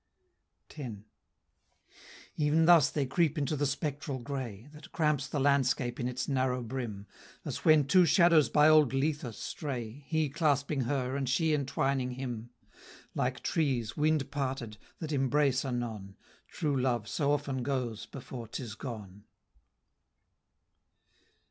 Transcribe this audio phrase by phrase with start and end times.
[0.75, 0.93] X.
[2.39, 6.63] Ev'n thus they creep into the spectral gray, That cramps the landscape in its narrow
[6.63, 7.05] brim,
[7.45, 12.49] As when two shadows by old Lethe stray, He clasping her, and she entwining him;
[13.13, 16.15] Like trees, wind parted, that embrace anon,
[16.47, 19.25] True love so often goes before 'tis gone.